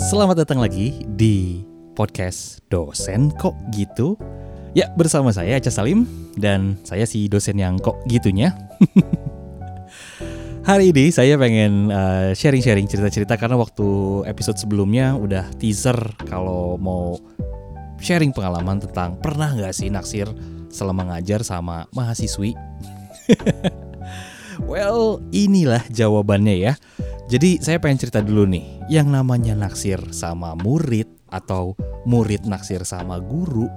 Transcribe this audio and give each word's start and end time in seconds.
Selamat 0.00 0.48
datang 0.48 0.64
lagi 0.64 1.04
di 1.04 1.60
podcast 1.92 2.64
dosen 2.72 3.28
kok 3.36 3.52
gitu? 3.76 4.16
Ya 4.72 4.88
bersama 4.96 5.28
saya 5.28 5.60
Aca 5.60 5.68
Salim 5.68 6.08
dan 6.40 6.80
saya 6.88 7.04
si 7.04 7.28
dosen 7.28 7.60
yang 7.60 7.76
kok 7.76 8.00
gitunya. 8.08 8.56
Hari 10.68 10.96
ini 10.96 11.12
saya 11.12 11.36
pengen 11.36 11.92
uh, 11.92 12.32
sharing-sharing 12.32 12.88
cerita-cerita 12.88 13.36
karena 13.36 13.60
waktu 13.60 13.84
episode 14.24 14.56
sebelumnya 14.56 15.12
udah 15.20 15.44
teaser 15.60 16.00
kalau 16.24 16.80
mau 16.80 17.20
sharing 18.00 18.32
pengalaman 18.32 18.80
tentang 18.80 19.20
pernah 19.20 19.52
nggak 19.52 19.76
sih 19.76 19.92
naksir 19.92 20.32
selama 20.72 21.12
ngajar 21.12 21.44
sama 21.44 21.84
mahasiswi? 21.92 22.56
Well, 24.60 25.24
inilah 25.32 25.88
jawabannya 25.88 26.56
ya. 26.60 26.72
Jadi 27.30 27.62
saya 27.62 27.78
pengen 27.78 28.02
cerita 28.02 28.18
dulu 28.18 28.42
nih, 28.42 28.90
yang 28.90 29.14
namanya 29.14 29.54
naksir 29.54 30.02
sama 30.10 30.58
murid 30.58 31.06
atau 31.30 31.78
murid 32.02 32.42
naksir 32.42 32.82
sama 32.82 33.22
guru 33.22 33.70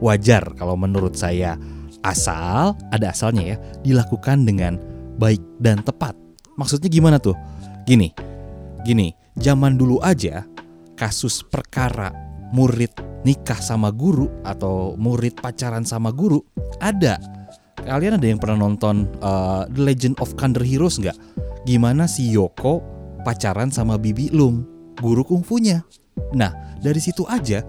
wajar 0.00 0.56
kalau 0.56 0.72
menurut 0.72 1.12
saya 1.12 1.60
asal 2.00 2.72
ada 2.88 3.12
asalnya 3.12 3.44
ya 3.44 3.56
dilakukan 3.84 4.48
dengan 4.48 4.80
baik 5.20 5.44
dan 5.60 5.84
tepat. 5.84 6.16
Maksudnya 6.56 6.88
gimana 6.88 7.20
tuh? 7.20 7.36
Gini, 7.84 8.08
gini, 8.88 9.12
zaman 9.36 9.76
dulu 9.76 10.00
aja 10.00 10.48
kasus 10.96 11.44
perkara 11.44 12.08
murid 12.56 12.96
nikah 13.20 13.60
sama 13.60 13.92
guru 13.92 14.32
atau 14.48 14.96
murid 14.96 15.36
pacaran 15.36 15.84
sama 15.84 16.08
guru 16.08 16.40
ada 16.80 17.20
kalian 17.84 18.16
ada 18.16 18.26
yang 18.26 18.40
pernah 18.40 18.64
nonton 18.64 19.04
uh, 19.20 19.68
The 19.68 19.82
Legend 19.84 20.16
of 20.24 20.32
Thunder 20.40 20.64
Heroes 20.64 20.96
nggak? 20.96 21.16
Gimana 21.66 22.06
si 22.06 22.30
Yoko 22.30 22.82
pacaran 23.26 23.70
sama 23.72 23.98
Bibi 23.98 24.30
Lung, 24.30 24.62
guru 24.98 25.22
kungfunya. 25.26 25.82
Nah, 26.34 26.50
dari 26.82 26.98
situ 26.98 27.26
aja 27.26 27.62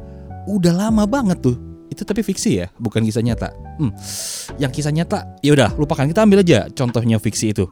udah 0.50 0.74
lama 0.74 1.06
banget 1.06 1.42
tuh. 1.42 1.58
Itu 1.90 2.06
tapi 2.06 2.22
fiksi 2.22 2.62
ya, 2.64 2.68
bukan 2.78 3.02
kisah 3.02 3.26
nyata. 3.26 3.50
Hmm, 3.82 3.92
yang 4.62 4.70
kisah 4.70 4.94
nyata, 4.94 5.26
ya 5.42 5.58
udah 5.58 5.74
lupakan. 5.76 6.06
Kita 6.06 6.22
ambil 6.22 6.46
aja 6.46 6.70
contohnya 6.74 7.18
fiksi 7.18 7.54
itu. 7.54 7.66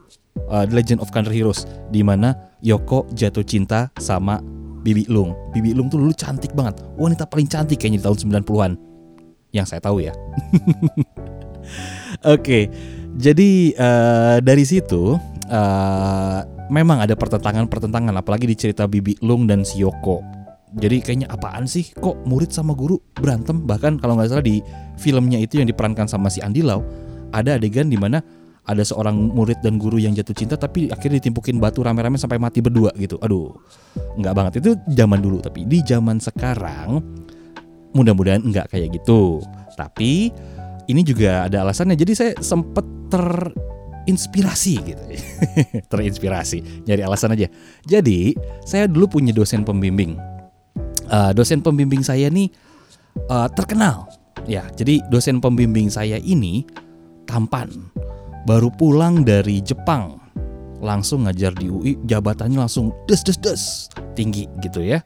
Uh, 0.49 0.69
The 0.69 0.73
Legend 0.77 1.01
of 1.01 1.09
Thunder 1.09 1.33
Heroes 1.33 1.65
di 1.89 2.05
mana 2.05 2.37
Yoko 2.61 3.09
jatuh 3.13 3.41
cinta 3.41 3.89
sama 3.97 4.41
Bibi 4.85 5.09
Lung. 5.09 5.33
Bibi 5.53 5.73
Lung 5.73 5.89
tuh 5.89 6.01
dulu 6.01 6.13
cantik 6.13 6.53
banget, 6.53 6.81
wanita 6.97 7.25
paling 7.25 7.49
cantik 7.49 7.81
kayaknya 7.81 8.01
di 8.01 8.05
tahun 8.05 8.17
90-an. 8.45 8.71
Yang 9.53 9.65
saya 9.73 9.81
tahu 9.81 9.97
ya. 10.05 10.13
Oke, 12.35 12.69
jadi 13.17 13.73
uh, 13.75 14.37
dari 14.39 14.63
situ 14.63 15.17
uh, 15.47 16.39
memang 16.71 17.03
ada 17.03 17.15
pertentangan-pertentangan, 17.15 18.15
apalagi 18.15 18.47
di 18.47 18.55
cerita 18.55 18.85
Bibi 18.85 19.19
Lung 19.23 19.47
dan 19.47 19.63
si 19.63 19.83
Yoko. 19.83 20.23
Jadi 20.77 20.99
kayaknya 20.99 21.27
apaan 21.31 21.63
sih 21.63 21.89
kok 21.95 22.19
murid 22.27 22.51
sama 22.51 22.75
guru 22.75 22.99
berantem? 23.15 23.63
Bahkan 23.63 24.03
kalau 24.03 24.19
nggak 24.19 24.29
salah 24.29 24.45
di 24.45 24.59
filmnya 24.99 25.39
itu 25.39 25.63
yang 25.63 25.67
diperankan 25.67 26.11
sama 26.11 26.27
si 26.27 26.43
Andi 26.43 26.59
Lau, 26.59 26.83
ada 27.31 27.55
adegan 27.55 27.87
di 27.87 27.95
mana 27.95 28.19
ada 28.67 28.83
seorang 28.83 29.15
murid 29.15 29.63
dan 29.63 29.79
guru 29.79 29.95
yang 29.95 30.11
jatuh 30.11 30.35
cinta 30.35 30.59
tapi 30.59 30.91
akhirnya 30.91 31.23
ditimpukin 31.23 31.55
batu 31.55 31.79
rame-rame 31.87 32.19
sampai 32.19 32.35
mati 32.35 32.59
berdua 32.59 32.91
gitu. 32.99 33.15
Aduh, 33.23 33.55
nggak 34.19 34.33
banget 34.35 34.53
itu 34.59 34.75
zaman 34.91 35.23
dulu 35.23 35.39
tapi 35.39 35.63
di 35.63 35.79
zaman 35.87 36.19
sekarang 36.19 36.99
mudah-mudahan 37.95 38.43
nggak 38.43 38.75
kayak 38.75 38.91
gitu. 38.99 39.39
Tapi 39.79 40.29
ini 40.91 41.01
juga 41.07 41.47
ada 41.47 41.63
alasannya. 41.63 41.95
Jadi 41.95 42.11
saya 42.11 42.31
sempat 42.43 42.83
terinspirasi 44.07 44.73
gitu. 44.87 45.03
terinspirasi. 45.91 46.87
Nyari 46.87 47.03
alasan 47.03 47.35
aja. 47.35 47.51
Jadi, 47.83 48.31
saya 48.63 48.87
dulu 48.87 49.19
punya 49.19 49.35
dosen 49.35 49.67
pembimbing. 49.67 50.15
Uh, 51.11 51.35
dosen 51.35 51.59
pembimbing 51.59 51.99
saya 52.07 52.31
nih 52.31 52.47
uh, 53.27 53.51
terkenal. 53.51 54.07
Ya, 54.47 54.63
jadi 54.79 55.03
dosen 55.11 55.43
pembimbing 55.43 55.91
saya 55.91 56.15
ini 56.23 56.63
tampan. 57.27 57.67
Baru 58.47 58.71
pulang 58.71 59.27
dari 59.27 59.59
Jepang. 59.59 60.23
Langsung 60.79 61.27
ngajar 61.27 61.51
di 61.57 61.67
UI, 61.67 61.99
jabatannya 62.07 62.63
langsung 62.63 62.95
des 63.11 63.19
des 63.27 63.35
des 63.43 63.61
tinggi 64.15 64.47
gitu 64.63 64.79
ya. 64.79 65.03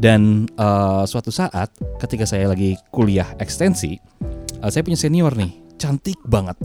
Dan 0.00 0.48
uh, 0.56 1.04
suatu 1.04 1.28
saat 1.28 1.68
ketika 2.00 2.24
saya 2.24 2.48
lagi 2.48 2.80
kuliah 2.88 3.28
ekstensi, 3.36 4.00
uh, 4.64 4.70
saya 4.72 4.80
punya 4.86 4.96
senior 4.96 5.36
nih, 5.36 5.52
cantik 5.76 6.16
banget. 6.24 6.56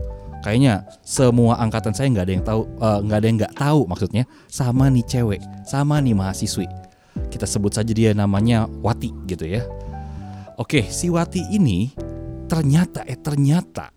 Kayaknya 0.46 0.86
semua 1.02 1.58
angkatan 1.58 1.92
saya 1.98 2.08
nggak 2.14 2.26
ada 2.26 2.34
yang 2.34 2.46
tahu, 2.46 2.62
eh, 2.78 3.00
nggak 3.04 3.18
uh, 3.18 3.22
ada 3.22 3.28
yang 3.28 3.38
nggak 3.42 3.56
tahu 3.58 3.82
maksudnya 3.90 4.24
sama 4.48 4.86
nih 4.88 5.06
cewek, 5.06 5.42
sama 5.66 5.98
nih 6.00 6.14
mahasiswi. 6.14 6.68
Kita 7.34 7.50
sebut 7.50 7.74
saja 7.74 7.90
dia 7.92 8.14
namanya 8.14 8.70
Wati 8.86 9.10
gitu 9.26 9.50
ya. 9.50 9.66
Oke, 10.58 10.86
si 10.90 11.10
Wati 11.10 11.42
ini 11.54 11.92
ternyata 12.48 13.04
eh 13.04 13.20
ternyata 13.20 13.92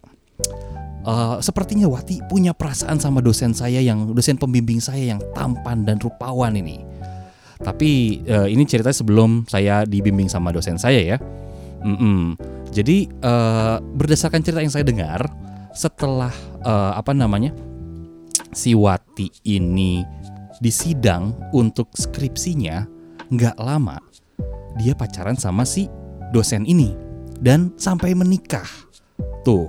uh, 1.04 1.38
sepertinya 1.38 1.86
Wati 1.88 2.24
punya 2.26 2.56
perasaan 2.56 2.98
sama 2.98 3.20
dosen 3.20 3.52
saya 3.52 3.78
yang 3.80 4.12
dosen 4.12 4.40
pembimbing 4.40 4.80
saya 4.80 5.16
yang 5.16 5.20
tampan 5.36 5.84
dan 5.84 6.00
rupawan 6.00 6.56
ini. 6.56 6.84
Tapi 7.60 8.24
uh, 8.24 8.48
ini 8.48 8.64
ceritanya 8.64 8.96
sebelum 8.96 9.44
saya 9.44 9.84
dibimbing 9.84 10.32
sama 10.32 10.48
dosen 10.48 10.80
saya 10.80 11.00
ya. 11.00 11.18
Mm 11.84 11.96
-mm. 11.96 12.20
Jadi 12.72 13.08
uh, 13.20 13.82
berdasarkan 13.82 14.40
cerita 14.40 14.62
yang 14.64 14.72
saya 14.72 14.86
dengar, 14.86 15.28
setelah 15.72 16.32
uh, 16.66 16.92
apa 16.98 17.14
namanya 17.14 17.54
si 18.50 18.74
Wati 18.74 19.30
ini 19.46 20.02
disidang 20.60 21.32
untuk 21.54 21.88
skripsinya, 21.94 22.84
nggak 23.30 23.56
lama 23.56 23.96
dia 24.78 24.94
pacaran 24.94 25.34
sama 25.34 25.66
si 25.66 25.90
dosen 26.30 26.62
ini 26.68 26.94
dan 27.40 27.74
sampai 27.74 28.14
menikah. 28.14 28.66
Tuh, 29.42 29.66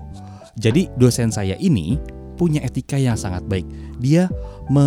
jadi 0.59 0.91
dosen 1.00 1.31
saya 1.31 1.56
ini 1.57 1.97
punya 2.35 2.61
etika 2.61 3.00
yang 3.00 3.16
sangat 3.16 3.47
baik. 3.47 3.66
Dia 3.97 4.28
me, 4.67 4.84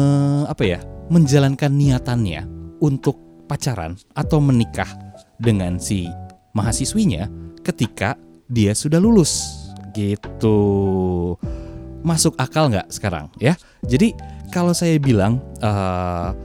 apa 0.47 0.63
ya 0.63 0.81
menjalankan 1.09 1.73
niatannya 1.73 2.47
untuk 2.81 3.17
pacaran 3.45 3.97
atau 4.17 4.41
menikah 4.41 4.89
dengan 5.37 5.77
si 5.77 6.09
mahasiswinya 6.55 7.29
ketika 7.61 8.17
dia 8.49 8.73
sudah 8.77 9.01
lulus 9.01 9.64
gitu. 9.95 10.59
Masuk 12.05 12.37
akal 12.37 12.69
nggak 12.69 12.91
sekarang 12.93 13.33
ya? 13.41 13.57
Jadi 13.87 14.13
kalau 14.53 14.77
saya 14.77 14.99
bilang 15.01 15.41
uh, 15.65 16.37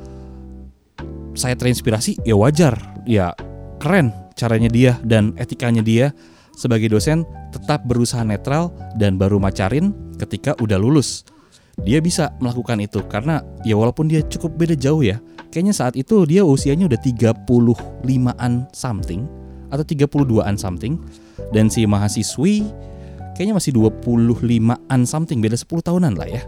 saya 1.35 1.57
terinspirasi 1.57 2.23
ya 2.23 2.37
wajar. 2.37 2.77
Ya 3.09 3.33
keren 3.81 4.13
caranya 4.37 4.69
dia 4.69 4.95
dan 5.03 5.33
etikanya 5.35 5.81
dia 5.83 6.13
sebagai 6.55 6.93
dosen 6.93 7.25
tetap 7.49 7.83
berusaha 7.89 8.21
netral 8.23 8.71
dan 8.95 9.17
baru 9.17 9.41
macarin 9.41 9.91
ketika 10.21 10.55
udah 10.61 10.77
lulus. 10.77 11.25
Dia 11.79 12.03
bisa 12.03 12.35
melakukan 12.43 12.79
itu 12.83 12.99
karena 13.07 13.39
ya 13.63 13.79
walaupun 13.79 14.11
dia 14.11 14.19
cukup 14.27 14.59
beda 14.59 14.75
jauh 14.75 14.99
ya 14.99 15.23
kayaknya 15.49 15.73
saat 15.73 15.95
itu 15.97 16.27
dia 16.27 16.45
usianya 16.45 16.91
udah 16.91 16.99
35an 16.99 18.53
something 18.75 19.25
atau 19.69 19.85
32-an 19.85 20.55
something. 20.57 20.97
Dan 21.49 21.71
si 21.71 21.87
mahasiswi 21.87 22.67
kayaknya 23.39 23.55
masih 23.55 23.71
25-an 23.71 25.01
something 25.07 25.39
beda 25.39 25.55
10 25.55 25.79
tahunan 25.79 26.19
lah 26.19 26.27
ya. 26.27 26.43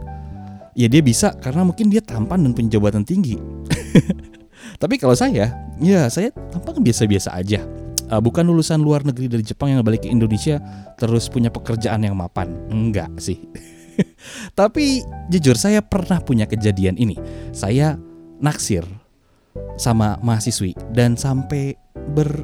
Ya 0.75 0.91
dia 0.91 0.99
bisa 0.99 1.31
karena 1.39 1.63
mungkin 1.63 1.87
dia 1.87 2.03
tampan 2.03 2.43
dan 2.43 2.51
punya 2.51 2.75
jabatan 2.75 3.07
tinggi. 3.07 3.39
Tapi 4.81 4.99
kalau 4.99 5.15
saya 5.15 5.55
ya 5.79 6.11
saya 6.11 6.35
tampak 6.51 6.83
biasa-biasa 6.83 7.31
aja. 7.31 7.63
Uh, 8.11 8.19
bukan 8.19 8.43
lulusan 8.43 8.83
luar 8.83 9.07
negeri 9.07 9.31
dari 9.31 9.39
Jepang 9.39 9.71
yang 9.71 9.79
balik 9.87 10.03
ke 10.03 10.11
Indonesia 10.11 10.59
terus 10.99 11.31
punya 11.31 11.47
pekerjaan 11.47 12.03
yang 12.03 12.19
mapan. 12.19 12.59
Enggak 12.67 13.07
sih. 13.23 13.39
Tapi 14.59 14.99
jujur 15.31 15.55
saya 15.55 15.79
pernah 15.79 16.19
punya 16.19 16.43
kejadian 16.43 16.99
ini. 16.99 17.15
Saya 17.55 17.95
naksir 18.43 18.83
sama 19.79 20.19
mahasiswi 20.19 20.75
dan 20.91 21.15
sampai 21.15 21.79
ber 22.11 22.43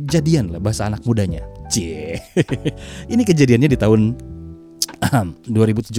jadian 0.00 0.56
lah 0.56 0.60
bahasa 0.60 0.88
anak 0.88 1.04
mudanya. 1.04 1.44
Cie. 1.70 2.20
Ini 3.12 3.22
kejadiannya 3.24 3.68
di 3.70 3.78
tahun 3.78 4.00
2017. 5.48 5.92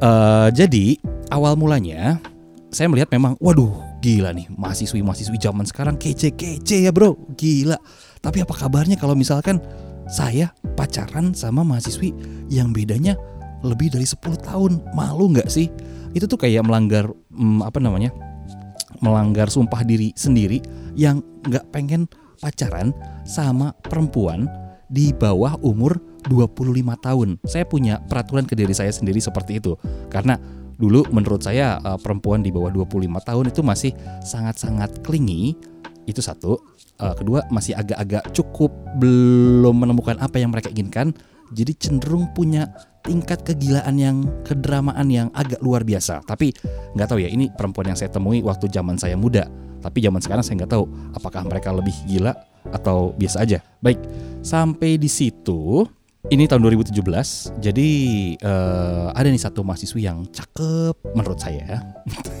Uh, 0.00 0.48
jadi 0.52 0.96
awal 1.28 1.60
mulanya 1.60 2.16
saya 2.70 2.86
melihat 2.86 3.10
memang 3.12 3.36
waduh 3.42 3.74
gila 4.00 4.32
nih 4.32 4.48
mahasiswi-mahasiswi 4.56 5.36
zaman 5.36 5.68
sekarang 5.68 6.00
kece-kece 6.00 6.88
ya 6.88 6.90
bro 6.94 7.18
gila 7.36 7.76
tapi 8.24 8.40
apa 8.40 8.54
kabarnya 8.56 8.96
kalau 8.96 9.12
misalkan 9.12 9.60
saya 10.08 10.54
pacaran 10.78 11.36
sama 11.36 11.66
mahasiswi 11.66 12.16
yang 12.48 12.72
bedanya 12.72 13.18
lebih 13.60 13.92
dari 13.92 14.08
10 14.08 14.40
tahun 14.40 14.72
malu 14.96 15.36
nggak 15.36 15.52
sih 15.52 15.68
itu 16.16 16.24
tuh 16.24 16.40
kayak 16.40 16.64
melanggar 16.64 17.12
hmm, 17.30 17.60
apa 17.60 17.76
namanya 17.78 18.10
melanggar 19.04 19.52
sumpah 19.52 19.84
diri 19.84 20.16
sendiri 20.16 20.64
yang 20.96 21.20
nggak 21.44 21.68
pengen 21.70 22.08
pacaran 22.40 22.96
sama 23.28 23.76
perempuan 23.84 24.48
di 24.90 25.14
bawah 25.14 25.54
umur 25.62 26.00
25 26.26 27.04
tahun. 27.04 27.28
Saya 27.46 27.64
punya 27.64 28.02
peraturan 28.04 28.44
ke 28.44 28.58
diri 28.58 28.74
saya 28.74 28.90
sendiri 28.90 29.22
seperti 29.22 29.62
itu. 29.62 29.78
Karena 30.10 30.36
dulu 30.80 31.04
menurut 31.12 31.44
saya 31.44 31.76
uh, 31.84 32.00
perempuan 32.00 32.40
di 32.40 32.48
bawah 32.48 32.72
25 32.72 33.28
tahun 33.28 33.44
itu 33.52 33.60
masih 33.60 33.92
sangat-sangat 34.24 35.04
klingi 35.04 35.52
itu 36.08 36.24
satu 36.24 36.56
uh, 37.04 37.12
kedua 37.12 37.44
masih 37.52 37.76
agak-agak 37.76 38.32
cukup 38.32 38.72
belum 38.96 39.84
menemukan 39.84 40.16
apa 40.16 40.40
yang 40.40 40.48
mereka 40.48 40.72
inginkan 40.72 41.12
jadi 41.52 41.76
cenderung 41.76 42.32
punya 42.32 42.72
tingkat 43.04 43.42
kegilaan 43.44 43.96
yang 43.96 44.16
kedramaan 44.44 45.08
yang 45.08 45.28
agak 45.32 45.60
luar 45.64 45.82
biasa. 45.84 46.20
Tapi 46.24 46.52
nggak 46.96 47.08
tahu 47.08 47.20
ya 47.24 47.28
ini 47.32 47.48
perempuan 47.52 47.92
yang 47.92 47.98
saya 47.98 48.12
temui 48.12 48.44
waktu 48.44 48.68
zaman 48.68 49.00
saya 49.00 49.16
muda. 49.16 49.48
Tapi 49.80 50.04
zaman 50.04 50.20
sekarang 50.20 50.44
saya 50.44 50.60
nggak 50.60 50.72
tahu 50.76 50.84
apakah 51.16 51.42
mereka 51.48 51.72
lebih 51.72 51.94
gila 52.04 52.36
atau 52.68 53.16
biasa 53.16 53.44
aja. 53.44 53.58
Baik 53.80 53.98
sampai 54.44 55.00
di 55.00 55.08
situ 55.08 55.88
ini 56.28 56.44
tahun 56.44 56.60
2017 56.68 57.00
jadi 57.64 57.88
uh, 58.44 59.08
ada 59.16 59.28
nih 59.32 59.40
satu 59.40 59.64
mahasiswi 59.64 60.04
yang 60.04 60.28
cakep 60.28 60.92
menurut 61.16 61.40
saya 61.40 61.80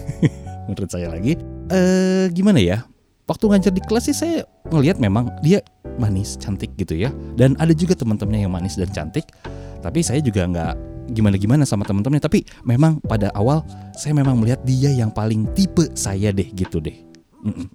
menurut 0.68 0.90
saya 0.92 1.08
lagi. 1.08 1.40
Uh, 1.70 2.28
gimana 2.36 2.60
ya 2.60 2.84
waktu 3.24 3.46
ngajar 3.48 3.72
di 3.72 3.80
kelas 3.80 4.10
sih 4.10 4.16
saya 4.16 4.36
ngelihat 4.68 5.00
memang 5.00 5.32
dia 5.40 5.64
manis 5.96 6.36
cantik 6.36 6.76
gitu 6.76 6.92
ya. 6.92 7.08
Dan 7.40 7.56
ada 7.56 7.72
juga 7.72 7.96
teman-temannya 7.96 8.44
yang 8.44 8.52
manis 8.52 8.76
dan 8.76 8.92
cantik 8.92 9.24
tapi 9.80 10.04
saya 10.04 10.20
juga 10.20 10.44
nggak 10.46 10.90
gimana-gimana 11.12 11.66
sama 11.66 11.82
teman-temannya. 11.84 12.22
Tapi 12.22 12.46
memang 12.62 13.02
pada 13.02 13.34
awal 13.34 13.66
saya 13.96 14.14
memang 14.14 14.38
melihat 14.38 14.62
dia 14.62 14.94
yang 14.94 15.10
paling 15.10 15.50
tipe 15.52 15.90
saya 15.98 16.30
deh 16.30 16.46
gitu 16.54 16.78
deh. 16.78 16.94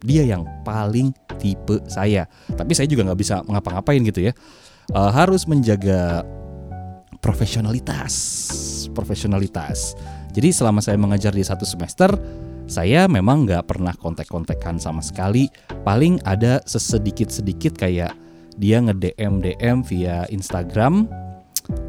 Dia 0.06 0.24
yang 0.24 0.48
paling 0.64 1.12
tipe 1.42 1.82
saya. 1.90 2.30
Tapi 2.54 2.72
saya 2.78 2.88
juga 2.88 3.12
nggak 3.12 3.20
bisa 3.20 3.42
ngapa-ngapain 3.46 4.02
gitu 4.06 4.24
ya. 4.24 4.34
Uh, 4.94 5.12
harus 5.12 5.50
menjaga 5.50 6.24
profesionalitas. 7.20 8.14
Profesionalitas. 8.94 9.98
Jadi 10.32 10.54
selama 10.54 10.80
saya 10.80 10.96
mengajar 11.00 11.34
di 11.34 11.42
satu 11.42 11.66
semester 11.66 12.14
saya 12.66 13.06
memang 13.06 13.46
nggak 13.46 13.70
pernah 13.70 13.94
kontak-kontakan 13.94 14.78
sama 14.82 15.02
sekali. 15.02 15.50
Paling 15.86 16.22
ada 16.26 16.62
sesedikit-sedikit 16.66 17.78
kayak 17.78 18.14
dia 18.56 18.80
nge-DM 18.80 19.44
DM 19.44 19.78
via 19.84 20.26
Instagram 20.32 21.25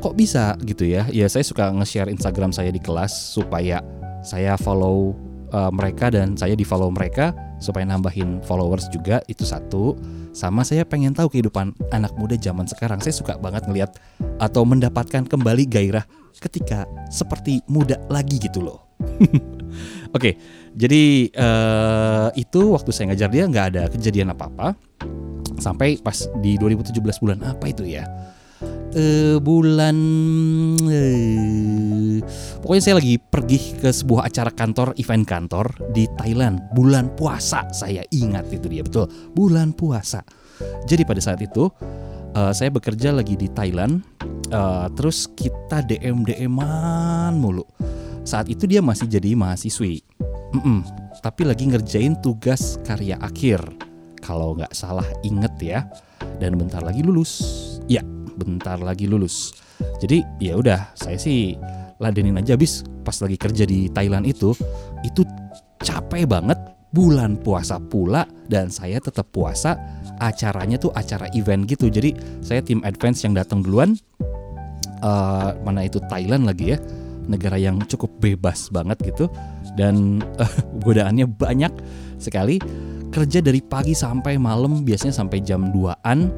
kok 0.01 0.15
bisa 0.17 0.57
gitu 0.65 0.87
ya? 0.87 1.09
Ya 1.13 1.27
saya 1.27 1.45
suka 1.45 1.71
nge-share 1.73 2.11
Instagram 2.13 2.51
saya 2.53 2.73
di 2.73 2.81
kelas 2.81 3.13
supaya 3.13 3.81
saya 4.25 4.59
follow 4.59 5.15
uh, 5.53 5.71
mereka 5.71 6.11
dan 6.11 6.35
saya 6.35 6.57
di 6.59 6.65
follow 6.67 6.91
mereka 6.91 7.37
supaya 7.57 7.89
nambahin 7.89 8.41
followers 8.45 8.89
juga 8.93 9.23
itu 9.27 9.45
satu. 9.45 9.97
Sama 10.37 10.69
saya 10.69 10.85
pengen 10.85 11.17
tahu 11.17 11.33
kehidupan 11.33 11.73
anak 11.97 12.13
muda 12.21 12.37
zaman 12.37 12.69
sekarang. 12.69 13.01
Saya 13.01 13.17
suka 13.17 13.41
banget 13.41 13.65
ngelihat 13.65 13.97
atau 14.37 14.69
mendapatkan 14.69 15.25
kembali 15.25 15.65
gairah 15.65 16.05
ketika 16.37 16.85
seperti 17.09 17.65
muda 17.65 17.97
lagi 18.13 18.37
gitu 18.37 18.61
loh. 18.61 18.85
Oke 20.17 20.37
jadi 20.77 21.33
uh, 21.33 22.29
itu 22.37 22.77
waktu 22.77 22.93
saya 22.93 23.11
ngajar 23.11 23.29
dia 23.33 23.45
nggak 23.49 23.67
ada 23.73 23.83
kejadian 23.89 24.37
apa 24.37 24.53
apa 24.53 24.69
sampai 25.57 25.97
pas 26.05 26.29
di 26.45 26.61
2017 26.61 27.01
bulan 27.25 27.41
apa 27.41 27.73
itu 27.73 27.89
ya 27.89 28.05
uh, 28.97 29.37
bulan 29.39 29.97
uh, 30.81 32.19
pokoknya 32.65 32.83
saya 32.83 32.97
lagi 32.99 33.21
pergi 33.21 33.77
ke 33.79 33.93
sebuah 33.93 34.27
acara 34.27 34.51
kantor 34.51 34.97
event 34.97 35.25
kantor 35.29 35.67
di 35.93 36.09
Thailand. 36.17 36.59
Bulan 36.73 37.13
puasa 37.15 37.69
saya 37.71 38.03
ingat 38.11 38.49
itu 38.51 38.67
dia 38.67 38.83
betul. 38.83 39.07
Bulan 39.37 39.77
puasa. 39.77 40.25
Jadi 40.89 41.05
pada 41.05 41.21
saat 41.21 41.39
itu 41.45 41.69
uh, 42.33 42.53
saya 42.57 42.73
bekerja 42.73 43.13
lagi 43.13 43.37
di 43.37 43.53
Thailand 43.53 44.01
uh, 44.51 44.89
terus 44.97 45.29
kita 45.37 45.85
DM 45.85 46.25
DMan 46.25 47.37
mulu. 47.37 47.63
Saat 48.27 48.51
itu 48.51 48.67
dia 48.67 48.83
masih 48.83 49.07
jadi 49.07 49.39
mahasiswi. 49.39 50.03
Mm 50.57 50.63
-mm, 50.63 50.79
tapi 51.23 51.47
lagi 51.47 51.69
ngerjain 51.69 52.19
tugas 52.25 52.81
karya 52.83 53.21
akhir. 53.23 53.63
Kalau 54.25 54.59
nggak 54.59 54.75
salah 54.75 55.07
inget 55.23 55.55
ya. 55.63 55.81
Dan 56.43 56.59
bentar 56.59 56.83
lagi 56.83 57.07
lulus. 57.07 57.39
Ya 57.87 58.03
bentar 58.37 58.77
lagi 58.79 59.09
lulus. 59.09 59.57
Jadi 60.01 60.21
ya 60.41 60.57
udah 60.57 60.93
saya 60.97 61.17
sih 61.17 61.57
ladenin 61.97 62.37
aja 62.37 62.57
bis 62.57 62.85
pas 63.05 63.17
lagi 63.25 63.37
kerja 63.41 63.65
di 63.65 63.89
Thailand 63.89 64.29
itu 64.29 64.53
itu 65.05 65.25
capek 65.81 66.29
banget. 66.29 66.59
Bulan 66.97 67.37
puasa 67.37 67.77
pula 67.77 68.25
dan 68.49 68.73
saya 68.73 68.97
tetap 68.97 69.29
puasa. 69.29 69.77
Acaranya 70.17 70.81
tuh 70.81 70.97
acara 70.97 71.29
event 71.37 71.69
gitu. 71.69 71.93
Jadi 71.93 72.17
saya 72.41 72.65
tim 72.65 72.81
advance 72.89 73.21
yang 73.27 73.37
datang 73.37 73.61
duluan. 73.61 74.01
Uh, 75.05 75.53
mana 75.61 75.85
itu 75.85 76.01
Thailand 76.09 76.49
lagi 76.49 76.73
ya. 76.73 76.79
Negara 77.29 77.61
yang 77.61 77.85
cukup 77.85 78.17
bebas 78.17 78.73
banget 78.73 79.13
gitu. 79.13 79.29
Dan 79.77 80.25
uh, 80.41 80.53
godaannya 80.87 81.29
banyak 81.29 81.73
sekali. 82.17 82.57
Kerja 83.13 83.45
dari 83.45 83.61
pagi 83.61 83.93
sampai 83.93 84.41
malam 84.41 84.81
biasanya 84.81 85.21
sampai 85.21 85.45
jam 85.45 85.69
2an 85.77 86.33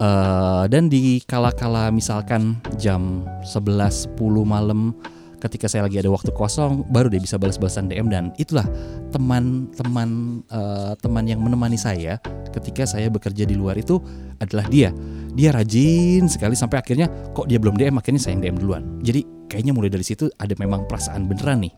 Uh, 0.00 0.64
dan 0.72 0.88
di 0.88 1.20
kala-kala 1.28 1.92
misalkan 1.92 2.56
jam 2.80 3.28
11.10 3.44 4.16
malam 4.48 4.96
ketika 5.44 5.68
saya 5.68 5.84
lagi 5.84 6.00
ada 6.00 6.08
waktu 6.08 6.32
kosong 6.32 6.88
baru 6.88 7.12
dia 7.12 7.20
bisa 7.20 7.36
balas-balasan 7.36 7.88
DM 7.92 8.08
dan 8.08 8.32
itulah 8.40 8.64
teman-teman 9.12 10.40
uh, 10.48 10.96
teman 11.04 11.28
yang 11.28 11.44
menemani 11.44 11.76
saya 11.76 12.16
ketika 12.48 12.88
saya 12.88 13.12
bekerja 13.12 13.44
di 13.44 13.52
luar 13.52 13.76
itu 13.76 14.00
adalah 14.40 14.64
dia. 14.72 14.88
Dia 15.36 15.52
rajin 15.52 16.32
sekali 16.32 16.56
sampai 16.56 16.80
akhirnya 16.80 17.12
kok 17.36 17.44
dia 17.44 17.60
belum 17.60 17.76
DM 17.76 18.00
akhirnya 18.00 18.20
saya 18.24 18.40
yang 18.40 18.42
DM 18.44 18.56
duluan. 18.56 18.82
Jadi 19.04 19.20
kayaknya 19.52 19.76
mulai 19.76 19.92
dari 19.92 20.04
situ 20.04 20.32
ada 20.40 20.56
memang 20.56 20.88
perasaan 20.88 21.28
beneran 21.28 21.60
nih. 21.68 21.74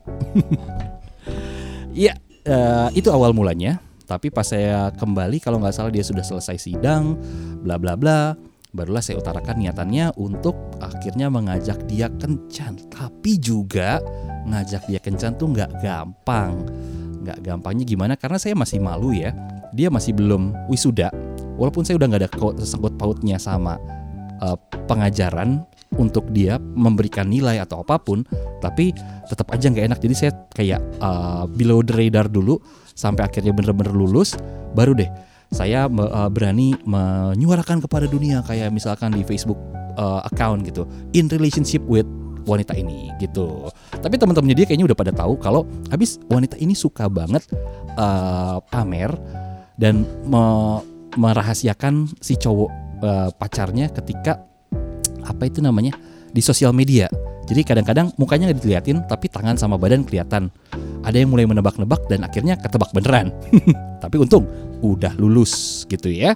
ya 2.06 2.14
uh, 2.46 2.86
itu 2.94 3.10
awal 3.10 3.34
mulanya 3.34 3.82
tapi 4.12 4.28
pas 4.28 4.44
saya 4.44 4.92
kembali 4.92 5.40
kalau 5.40 5.56
nggak 5.62 5.72
salah 5.72 5.88
dia 5.88 6.04
sudah 6.04 6.20
selesai 6.20 6.60
sidang 6.60 7.16
bla 7.62 7.78
bla 7.78 7.94
bla 7.94 8.34
barulah 8.72 9.04
saya 9.04 9.20
utarakan 9.20 9.60
niatannya 9.60 10.16
untuk 10.16 10.56
akhirnya 10.80 11.28
mengajak 11.28 11.84
dia 11.86 12.08
kencan. 12.08 12.80
Tapi 12.88 13.36
juga 13.36 14.00
ngajak 14.48 14.88
dia 14.88 15.00
kencan 15.00 15.36
tuh 15.36 15.52
nggak 15.52 15.84
gampang. 15.84 16.64
Nggak 17.22 17.38
gampangnya 17.44 17.84
gimana? 17.86 18.14
Karena 18.16 18.40
saya 18.40 18.56
masih 18.56 18.80
malu 18.80 19.12
ya. 19.12 19.36
Dia 19.76 19.92
masih 19.92 20.16
belum 20.16 20.56
wisuda. 20.72 21.12
Walaupun 21.60 21.84
saya 21.84 22.00
udah 22.00 22.08
nggak 22.08 22.22
ada 22.26 22.30
sangkut 22.64 22.96
pautnya 22.96 23.36
sama 23.36 23.76
uh, 24.40 24.56
pengajaran 24.88 25.62
untuk 26.00 26.24
dia 26.32 26.56
memberikan 26.56 27.28
nilai 27.28 27.60
atau 27.60 27.84
apa 27.84 28.00
pun 28.00 28.24
tapi 28.64 28.96
tetap 29.28 29.52
aja 29.52 29.68
nggak 29.68 29.92
enak. 29.92 29.98
Jadi 30.00 30.14
saya 30.16 30.32
kayak 30.56 30.80
uh, 31.04 31.44
below 31.44 31.84
the 31.84 31.92
radar 31.92 32.24
dulu 32.24 32.56
sampai 32.96 33.28
akhirnya 33.28 33.52
bener-bener 33.52 33.92
lulus 33.92 34.36
baru 34.72 34.96
deh 34.96 35.08
saya 35.52 35.86
uh, 35.86 36.28
berani 36.32 36.74
menyuarakan 36.88 37.84
kepada 37.84 38.08
dunia 38.08 38.40
kayak 38.42 38.72
misalkan 38.72 39.12
di 39.12 39.22
Facebook 39.22 39.60
uh, 40.00 40.24
account 40.26 40.64
gitu 40.64 40.88
in 41.12 41.28
relationship 41.28 41.84
with 41.86 42.08
wanita 42.42 42.74
ini 42.74 43.14
gitu 43.22 43.70
tapi 44.02 44.18
teman-temannya 44.18 44.56
dia 44.58 44.66
kayaknya 44.66 44.90
udah 44.90 44.98
pada 44.98 45.12
tahu 45.14 45.38
kalau 45.38 45.62
habis 45.92 46.18
wanita 46.26 46.58
ini 46.58 46.74
suka 46.74 47.06
banget 47.06 47.46
uh, 47.94 48.58
pamer 48.72 49.14
dan 49.78 50.02
me 50.26 50.44
merahasiakan 51.12 52.08
si 52.24 52.40
cowok 52.40 52.70
uh, 53.04 53.28
pacarnya 53.36 53.92
ketika 53.92 54.40
apa 55.22 55.44
itu 55.44 55.60
namanya 55.60 55.92
di 56.32 56.40
sosial 56.40 56.72
media. 56.72 57.06
Jadi 57.44 57.60
kadang-kadang 57.66 58.16
mukanya 58.16 58.48
nggak 58.48 58.60
diliatin 58.64 58.98
tapi 59.04 59.28
tangan 59.28 59.60
sama 59.60 59.76
badan 59.76 60.08
kelihatan. 60.08 60.48
Ada 61.02 61.22
yang 61.22 61.30
mulai 61.34 61.46
menebak-nebak 61.46 62.06
dan 62.06 62.22
akhirnya 62.22 62.54
ketebak 62.58 62.90
beneran. 62.94 63.34
tapi 64.02 64.18
untung 64.18 64.46
udah 64.82 65.14
lulus 65.18 65.84
gitu 65.86 66.10
ya. 66.10 66.34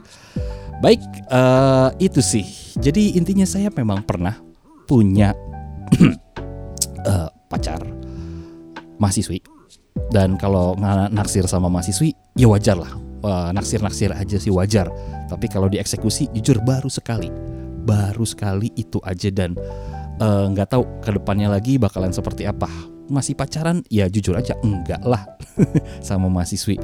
Baik, 0.83 1.01
uh, 1.33 1.91
itu 2.03 2.21
sih. 2.21 2.45
Jadi 2.77 3.17
intinya 3.17 3.49
saya 3.49 3.73
memang 3.73 4.05
pernah 4.05 4.37
punya 4.85 5.33
uh, 7.07 7.29
pacar 7.51 7.81
mahasiswi. 9.01 9.41
Dan 10.13 10.37
kalau 10.37 10.77
naksir 11.11 11.49
sama 11.49 11.73
mahasiswi, 11.73 12.13
ya 12.37 12.47
wajar 12.53 12.77
lah. 12.77 12.93
Uh, 13.25 13.49
naksir-naksir 13.57 14.13
aja 14.13 14.37
sih 14.37 14.53
wajar. 14.53 14.93
Tapi 15.27 15.49
kalau 15.49 15.73
dieksekusi, 15.73 16.29
jujur 16.37 16.61
baru 16.63 16.93
sekali 16.93 17.57
baru 17.87 18.27
sekali 18.27 18.75
itu 18.75 18.99
aja 19.07 19.31
dan 19.31 19.55
nggak 20.19 20.67
uh, 20.67 20.71
tahu 20.75 20.83
ke 21.07 21.11
depannya 21.15 21.47
lagi 21.55 21.79
bakalan 21.79 22.11
seperti 22.11 22.51
apa 22.51 22.67
masih 23.09 23.35
pacaran? 23.39 23.83
Ya 23.89 24.11
jujur 24.11 24.37
aja 24.37 24.55
enggak 24.63 25.03
lah. 25.03 25.23
Sama 26.07 26.29
mahasiswi. 26.31 26.79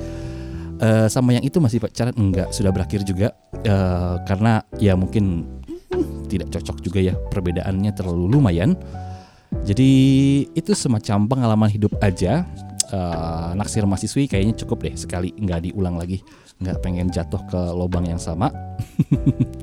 Uh, 0.82 1.06
sama 1.06 1.30
yang 1.30 1.46
itu 1.46 1.62
masih 1.62 1.78
pacaran? 1.78 2.10
Enggak. 2.18 2.50
Sudah 2.50 2.74
berakhir 2.74 3.06
juga. 3.06 3.30
Uh, 3.62 4.18
karena 4.26 4.66
ya 4.82 4.98
mungkin 4.98 5.46
tidak 6.26 6.50
cocok 6.50 6.82
juga 6.82 6.98
ya. 6.98 7.14
Perbedaannya 7.14 7.94
terlalu 7.94 8.26
lumayan. 8.26 8.74
Jadi 9.62 9.92
itu 10.50 10.72
semacam 10.74 11.30
pengalaman 11.30 11.70
hidup 11.70 11.94
aja. 12.02 12.42
Uh, 12.90 13.54
naksir 13.54 13.86
mahasiswi 13.86 14.26
kayaknya 14.26 14.58
cukup 14.58 14.90
deh. 14.90 14.94
Sekali 14.98 15.30
nggak 15.38 15.70
diulang 15.70 15.94
lagi. 15.94 16.18
Nggak 16.58 16.82
pengen 16.82 17.14
jatuh 17.14 17.46
ke 17.46 17.60
lubang 17.70 18.02
yang 18.10 18.18
sama. 18.18 18.50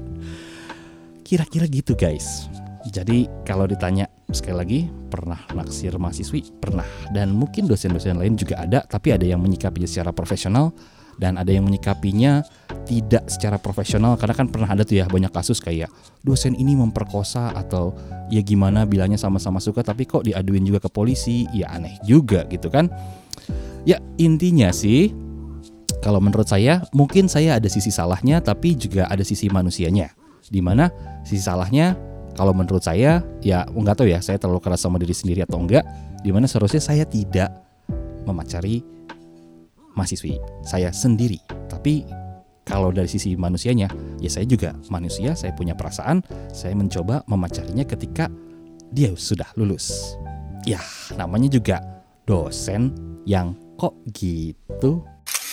Kira-kira 1.28 1.68
gitu 1.68 2.00
guys. 2.00 2.48
Jadi 2.88 3.28
kalau 3.44 3.68
ditanya 3.68 4.08
sekali 4.32 4.56
lagi 4.56 4.80
pernah 5.12 5.40
naksir 5.52 6.00
mahasiswi? 6.00 6.56
Pernah. 6.64 6.88
Dan 7.12 7.36
mungkin 7.36 7.68
dosen-dosen 7.68 8.16
lain 8.16 8.40
juga 8.40 8.64
ada 8.64 8.80
tapi 8.88 9.12
ada 9.12 9.28
yang 9.28 9.44
menyikapinya 9.44 9.90
secara 9.90 10.16
profesional 10.16 10.72
dan 11.20 11.36
ada 11.36 11.52
yang 11.52 11.68
menyikapinya 11.68 12.48
tidak 12.88 13.28
secara 13.28 13.60
profesional 13.60 14.16
karena 14.16 14.34
kan 14.34 14.48
pernah 14.48 14.72
ada 14.72 14.88
tuh 14.88 15.04
ya 15.04 15.06
banyak 15.06 15.30
kasus 15.36 15.60
kayak 15.60 15.92
dosen 16.24 16.56
ini 16.56 16.80
memperkosa 16.80 17.52
atau 17.52 17.92
ya 18.32 18.40
gimana 18.40 18.88
bilangnya 18.88 19.20
sama-sama 19.20 19.60
suka 19.60 19.84
tapi 19.84 20.08
kok 20.08 20.24
diaduin 20.24 20.64
juga 20.64 20.80
ke 20.80 20.90
polisi? 20.90 21.44
Ya 21.52 21.76
aneh 21.76 22.00
juga 22.08 22.48
gitu 22.48 22.72
kan. 22.72 22.88
Ya 23.84 24.00
intinya 24.16 24.72
sih 24.72 25.12
kalau 26.00 26.24
menurut 26.24 26.48
saya 26.48 26.88
mungkin 26.96 27.28
saya 27.28 27.60
ada 27.60 27.68
sisi 27.68 27.92
salahnya 27.92 28.40
tapi 28.40 28.80
juga 28.80 29.04
ada 29.12 29.22
sisi 29.28 29.52
manusianya. 29.52 30.16
Di 30.50 30.64
mana 30.64 30.90
sisi 31.28 31.44
salahnya 31.44 32.09
kalau 32.38 32.54
menurut 32.54 32.84
saya 32.84 33.24
ya 33.42 33.66
nggak 33.68 33.96
tahu 34.00 34.08
ya 34.12 34.20
saya 34.20 34.38
terlalu 34.38 34.62
keras 34.64 34.84
sama 34.84 35.02
diri 35.02 35.16
sendiri 35.16 35.44
atau 35.44 35.60
enggak. 35.60 35.86
Di 36.20 36.36
mana 36.36 36.52
seharusnya 36.52 36.84
saya 36.84 37.04
tidak 37.08 37.48
memacari 38.28 38.84
mahasiswi 39.96 40.38
saya 40.62 40.92
sendiri. 40.94 41.40
Tapi 41.72 42.06
kalau 42.68 42.94
dari 42.94 43.10
sisi 43.10 43.34
manusianya 43.34 43.90
ya 44.22 44.30
saya 44.30 44.46
juga 44.46 44.78
manusia 44.94 45.34
saya 45.34 45.56
punya 45.58 45.74
perasaan 45.74 46.22
saya 46.54 46.78
mencoba 46.78 47.26
memacarinya 47.26 47.82
ketika 47.88 48.30
dia 48.94 49.10
sudah 49.18 49.50
lulus. 49.58 50.16
Ya 50.68 50.80
namanya 51.18 51.50
juga 51.50 51.82
dosen 52.30 52.94
yang 53.26 53.58
kok 53.80 53.96
gitu 54.14 55.02